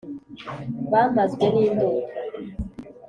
[0.91, 2.13] bamazwe n’indoto